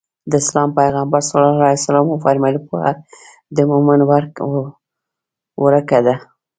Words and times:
د 0.29 0.33
اسلام 0.43 0.69
پيغمبر 0.79 1.21
ص 1.29 1.31
وفرمايل 2.11 2.57
پوهه 2.67 2.93
د 3.55 3.57
مؤمن 3.71 3.99
ورکه 5.65 5.99
ده. 6.05 6.15